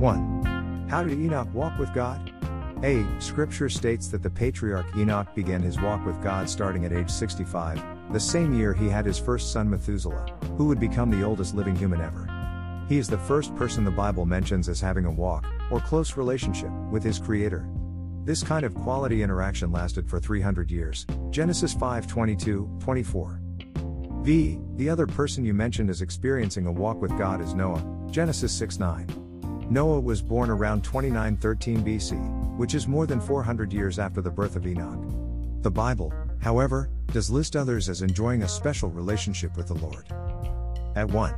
1. 0.00 0.86
How 0.88 1.04
did 1.04 1.18
Enoch 1.18 1.52
walk 1.52 1.78
with 1.78 1.92
God? 1.92 2.32
A. 2.82 3.04
Scripture 3.20 3.68
states 3.68 4.08
that 4.08 4.22
the 4.22 4.30
patriarch 4.30 4.86
Enoch 4.96 5.34
began 5.34 5.60
his 5.60 5.78
walk 5.78 6.04
with 6.06 6.22
God 6.22 6.48
starting 6.48 6.86
at 6.86 6.92
age 6.92 7.10
65, 7.10 7.82
the 8.10 8.18
same 8.18 8.54
year 8.54 8.72
he 8.72 8.88
had 8.88 9.04
his 9.04 9.18
first 9.18 9.52
son 9.52 9.68
Methuselah, 9.68 10.34
who 10.56 10.64
would 10.68 10.80
become 10.80 11.10
the 11.10 11.22
oldest 11.22 11.54
living 11.54 11.76
human 11.76 12.00
ever. 12.00 12.26
He 12.88 12.96
is 12.96 13.08
the 13.08 13.18
first 13.18 13.54
person 13.56 13.84
the 13.84 13.90
Bible 13.90 14.24
mentions 14.24 14.70
as 14.70 14.80
having 14.80 15.04
a 15.04 15.10
walk, 15.10 15.44
or 15.70 15.80
close 15.80 16.16
relationship, 16.16 16.70
with 16.90 17.02
his 17.02 17.18
Creator. 17.18 17.68
This 18.24 18.42
kind 18.42 18.64
of 18.64 18.74
quality 18.74 19.22
interaction 19.22 19.70
lasted 19.70 20.08
for 20.08 20.18
300 20.18 20.70
years. 20.70 21.06
Genesis 21.28 21.74
5 21.74 22.06
22, 22.06 22.78
24. 22.80 23.42
V. 24.22 24.58
The 24.76 24.88
other 24.88 25.06
person 25.06 25.44
you 25.44 25.52
mentioned 25.52 25.90
as 25.90 26.00
experiencing 26.00 26.66
a 26.66 26.72
walk 26.72 27.02
with 27.02 27.16
God 27.18 27.42
is 27.42 27.52
Noah, 27.52 27.84
Genesis 28.10 28.52
6 28.52 28.78
9. 28.78 29.29
Noah 29.70 30.00
was 30.00 30.20
born 30.20 30.50
around 30.50 30.82
2913 30.82 31.84
BC, 31.84 32.56
which 32.56 32.74
is 32.74 32.88
more 32.88 33.06
than 33.06 33.20
400 33.20 33.72
years 33.72 34.00
after 34.00 34.20
the 34.20 34.30
birth 34.30 34.56
of 34.56 34.66
Enoch. 34.66 34.98
The 35.62 35.70
Bible, 35.70 36.12
however, 36.42 36.90
does 37.12 37.30
list 37.30 37.54
others 37.54 37.88
as 37.88 38.02
enjoying 38.02 38.42
a 38.42 38.48
special 38.48 38.90
relationship 38.90 39.56
with 39.56 39.68
the 39.68 39.74
Lord. 39.74 40.06
At 40.96 41.08
1. 41.08 41.34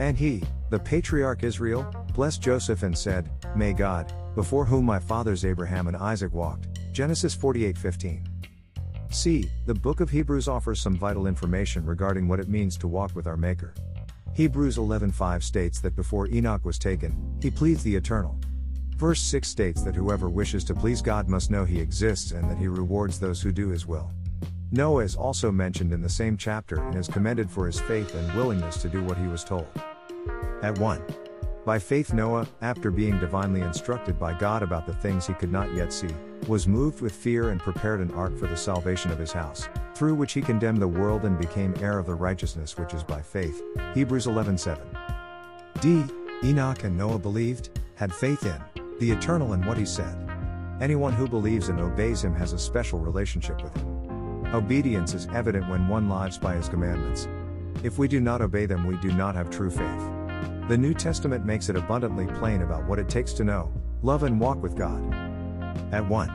And 0.00 0.18
he, 0.18 0.42
the 0.70 0.80
patriarch 0.80 1.44
Israel, 1.44 1.88
blessed 2.12 2.42
Joseph 2.42 2.82
and 2.82 2.98
said, 2.98 3.30
May 3.54 3.72
God, 3.72 4.12
before 4.34 4.64
whom 4.64 4.84
my 4.84 4.98
fathers 4.98 5.44
Abraham 5.44 5.86
and 5.86 5.96
Isaac 5.96 6.32
walked. 6.32 6.66
Genesis 6.92 7.36
48:15. 7.36 8.26
C. 9.10 9.48
The 9.66 9.74
book 9.74 10.00
of 10.00 10.10
Hebrews 10.10 10.48
offers 10.48 10.80
some 10.80 10.96
vital 10.96 11.28
information 11.28 11.86
regarding 11.86 12.26
what 12.26 12.40
it 12.40 12.48
means 12.48 12.76
to 12.78 12.88
walk 12.88 13.14
with 13.14 13.28
our 13.28 13.36
Maker. 13.36 13.74
Hebrews 14.32 14.78
11:5 14.78 15.42
states 15.42 15.80
that 15.80 15.96
before 15.96 16.28
Enoch 16.28 16.64
was 16.64 16.78
taken, 16.78 17.16
he 17.42 17.50
pleads 17.50 17.82
the 17.82 17.96
eternal. 17.96 18.38
Verse 18.96 19.20
6 19.22 19.48
states 19.48 19.82
that 19.82 19.96
whoever 19.96 20.28
wishes 20.28 20.62
to 20.64 20.74
please 20.74 21.02
God 21.02 21.28
must 21.28 21.50
know 21.50 21.64
he 21.64 21.80
exists 21.80 22.32
and 22.32 22.48
that 22.48 22.58
he 22.58 22.68
rewards 22.68 23.18
those 23.18 23.42
who 23.42 23.50
do 23.50 23.68
his 23.68 23.86
will. 23.86 24.10
Noah 24.72 25.02
is 25.02 25.16
also 25.16 25.50
mentioned 25.50 25.92
in 25.92 26.00
the 26.00 26.08
same 26.08 26.36
chapter 26.36 26.80
and 26.80 26.94
is 26.94 27.08
commended 27.08 27.50
for 27.50 27.66
his 27.66 27.80
faith 27.80 28.14
and 28.14 28.36
willingness 28.36 28.80
to 28.82 28.88
do 28.88 29.02
what 29.02 29.18
he 29.18 29.26
was 29.26 29.42
told. 29.42 29.66
At 30.62 30.78
1. 30.78 31.02
By 31.64 31.78
faith, 31.78 32.12
Noah, 32.12 32.46
after 32.62 32.90
being 32.90 33.18
divinely 33.18 33.62
instructed 33.62 34.18
by 34.18 34.38
God 34.38 34.62
about 34.62 34.86
the 34.86 34.94
things 34.94 35.26
he 35.26 35.34
could 35.34 35.50
not 35.50 35.74
yet 35.74 35.92
see, 35.92 36.08
was 36.46 36.68
moved 36.68 37.00
with 37.00 37.12
fear 37.12 37.50
and 37.50 37.60
prepared 37.60 38.00
an 38.00 38.12
ark 38.12 38.38
for 38.38 38.46
the 38.46 38.56
salvation 38.56 39.10
of 39.10 39.18
his 39.18 39.32
house, 39.32 39.68
through 40.00 40.14
which 40.14 40.32
he 40.32 40.40
condemned 40.40 40.80
the 40.80 40.88
world 40.88 41.26
and 41.26 41.38
became 41.38 41.74
heir 41.78 41.98
of 41.98 42.06
the 42.06 42.14
righteousness 42.14 42.78
which 42.78 42.94
is 42.94 43.02
by 43.04 43.20
faith. 43.20 43.62
Hebrews 43.92 44.26
11:7. 44.26 44.78
D. 45.82 46.02
Enoch 46.42 46.84
and 46.84 46.96
Noah 46.96 47.18
believed, 47.18 47.78
had 47.96 48.10
faith 48.10 48.46
in, 48.46 48.82
the 48.98 49.10
eternal 49.10 49.52
and 49.52 49.62
what 49.66 49.76
he 49.76 49.84
said. 49.84 50.16
Anyone 50.80 51.12
who 51.12 51.28
believes 51.28 51.68
and 51.68 51.78
obeys 51.78 52.24
him 52.24 52.34
has 52.34 52.54
a 52.54 52.58
special 52.58 52.98
relationship 52.98 53.62
with 53.62 53.76
him. 53.76 54.46
Obedience 54.54 55.12
is 55.12 55.28
evident 55.34 55.68
when 55.68 55.86
one 55.86 56.08
lives 56.08 56.38
by 56.38 56.54
his 56.54 56.70
commandments. 56.70 57.28
If 57.84 57.98
we 57.98 58.08
do 58.08 58.20
not 58.20 58.40
obey 58.40 58.64
them, 58.64 58.86
we 58.86 58.96
do 58.96 59.12
not 59.12 59.34
have 59.34 59.50
true 59.50 59.68
faith. 59.68 60.68
The 60.70 60.78
New 60.78 60.94
Testament 60.94 61.44
makes 61.44 61.68
it 61.68 61.76
abundantly 61.76 62.26
plain 62.38 62.62
about 62.62 62.86
what 62.86 62.98
it 62.98 63.10
takes 63.10 63.34
to 63.34 63.44
know, 63.44 63.70
love, 64.00 64.22
and 64.22 64.40
walk 64.40 64.62
with 64.62 64.78
God. 64.78 65.12
At 65.92 66.08
1. 66.08 66.30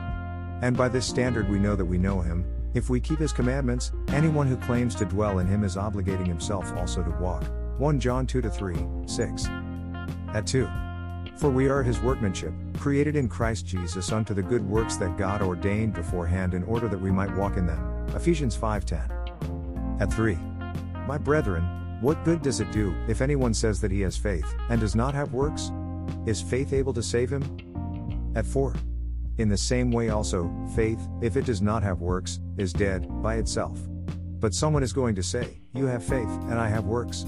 And 0.62 0.76
by 0.76 0.86
this 0.86 1.04
standard 1.04 1.50
we 1.50 1.58
know 1.58 1.74
that 1.74 1.84
we 1.84 1.98
know 1.98 2.20
him, 2.20 2.44
if 2.76 2.90
we 2.90 3.00
keep 3.00 3.18
his 3.18 3.32
commandments, 3.32 3.92
anyone 4.08 4.46
who 4.46 4.56
claims 4.56 4.94
to 4.94 5.06
dwell 5.06 5.38
in 5.38 5.46
him 5.46 5.64
is 5.64 5.76
obligating 5.76 6.26
himself 6.26 6.70
also 6.76 7.02
to 7.02 7.10
walk. 7.22 7.42
1 7.78 7.98
John 7.98 8.26
2 8.26 8.42
3, 8.42 8.76
6. 9.06 9.46
At 10.34 10.46
2. 10.46 10.68
For 11.36 11.50
we 11.50 11.68
are 11.68 11.82
his 11.82 12.00
workmanship, 12.00 12.52
created 12.78 13.16
in 13.16 13.28
Christ 13.28 13.66
Jesus 13.66 14.12
unto 14.12 14.34
the 14.34 14.42
good 14.42 14.66
works 14.68 14.96
that 14.96 15.16
God 15.16 15.42
ordained 15.42 15.94
beforehand 15.94 16.54
in 16.54 16.64
order 16.64 16.88
that 16.88 17.00
we 17.00 17.10
might 17.10 17.34
walk 17.34 17.56
in 17.56 17.66
them. 17.66 18.06
Ephesians 18.14 18.56
5:10. 18.56 19.10
At 20.00 20.12
3. 20.12 20.38
My 21.06 21.18
brethren, 21.18 21.64
what 22.00 22.24
good 22.24 22.42
does 22.42 22.60
it 22.60 22.70
do 22.72 22.94
if 23.08 23.22
anyone 23.22 23.54
says 23.54 23.80
that 23.80 23.90
he 23.90 24.02
has 24.02 24.16
faith 24.16 24.54
and 24.68 24.80
does 24.80 24.94
not 24.94 25.14
have 25.14 25.32
works? 25.32 25.70
Is 26.26 26.42
faith 26.42 26.72
able 26.72 26.92
to 26.92 27.02
save 27.02 27.30
him? 27.30 27.42
At 28.34 28.44
4. 28.44 28.74
In 29.38 29.48
the 29.48 29.56
same 29.56 29.90
way 29.90 30.08
also, 30.08 30.50
faith, 30.74 31.06
if 31.20 31.36
it 31.36 31.44
does 31.44 31.60
not 31.60 31.82
have 31.82 32.00
works, 32.00 32.40
is 32.56 32.72
dead 32.72 33.06
by 33.22 33.36
itself. 33.36 33.78
But 34.40 34.54
someone 34.54 34.82
is 34.82 34.92
going 34.92 35.14
to 35.14 35.22
say, 35.22 35.60
You 35.74 35.86
have 35.86 36.02
faith, 36.02 36.28
and 36.48 36.54
I 36.54 36.68
have 36.68 36.84
works. 36.84 37.26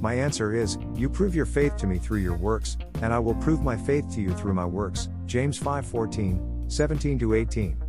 My 0.00 0.14
answer 0.14 0.54
is, 0.54 0.76
You 0.94 1.08
prove 1.08 1.34
your 1.34 1.46
faith 1.46 1.76
to 1.78 1.86
me 1.86 1.98
through 1.98 2.18
your 2.18 2.36
works, 2.36 2.76
and 3.00 3.12
I 3.12 3.18
will 3.18 3.34
prove 3.36 3.62
my 3.62 3.76
faith 3.76 4.04
to 4.14 4.20
you 4.20 4.34
through 4.34 4.54
my 4.54 4.66
works. 4.66 5.08
James 5.24 5.58
5:14, 5.58 6.70
17 6.70 7.34
18. 7.34 7.82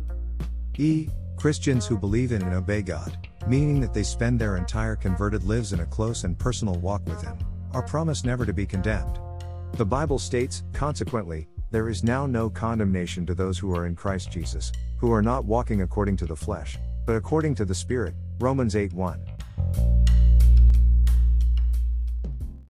E. 0.78 1.08
Christians 1.36 1.86
who 1.86 1.98
believe 1.98 2.32
in 2.32 2.42
and 2.42 2.54
obey 2.54 2.82
God, 2.82 3.28
meaning 3.46 3.80
that 3.80 3.92
they 3.92 4.02
spend 4.02 4.40
their 4.40 4.56
entire 4.56 4.96
converted 4.96 5.44
lives 5.44 5.72
in 5.72 5.80
a 5.80 5.86
close 5.86 6.24
and 6.24 6.38
personal 6.38 6.74
walk 6.76 7.06
with 7.06 7.22
Him, 7.22 7.38
are 7.72 7.82
promised 7.82 8.24
never 8.24 8.46
to 8.46 8.52
be 8.52 8.66
condemned. 8.66 9.18
The 9.74 9.84
Bible 9.84 10.18
states, 10.18 10.64
consequently, 10.72 11.48
there 11.70 11.88
is 11.88 12.02
now 12.02 12.26
no 12.26 12.48
condemnation 12.48 13.26
to 13.26 13.34
those 13.34 13.58
who 13.58 13.74
are 13.76 13.86
in 13.86 13.94
Christ 13.94 14.30
Jesus, 14.30 14.72
who 14.96 15.12
are 15.12 15.22
not 15.22 15.44
walking 15.44 15.82
according 15.82 16.16
to 16.18 16.26
the 16.26 16.36
flesh, 16.36 16.78
but 17.06 17.16
according 17.16 17.54
to 17.56 17.64
the 17.64 17.74
Spirit. 17.74 18.14
Romans 18.40 18.74
8 18.74 18.92
1. 18.92 19.37